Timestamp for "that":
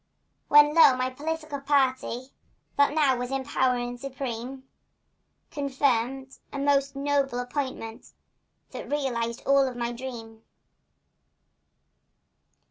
2.75-2.95, 8.71-8.89